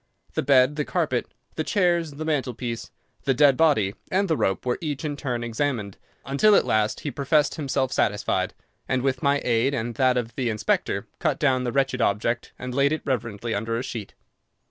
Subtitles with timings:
[0.33, 1.27] The bed, the carpet,
[1.57, 2.89] the chairs the mantelpiece,
[3.25, 7.11] the dead body, and the rope were each in turn examined, until at last he
[7.11, 8.55] professed himself satisfied,
[8.89, 12.73] and with my aid and that of the inspector cut down the wretched object and
[12.73, 14.15] laid it reverently under a sheet.